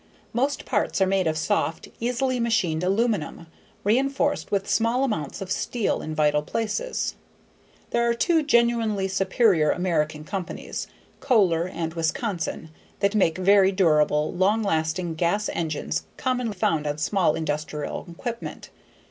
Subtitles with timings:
[0.33, 3.45] Most parts are made of soft, easily machined aluminum,
[3.83, 7.13] reinforced with small amounts of steel in vital places.
[7.91, 10.87] There are two genuinely superior American companies
[11.19, 17.35] Kohler and Wisconsin that make very durable, long lasting gas engines commonly found on small
[17.35, 18.71] industrial equipment.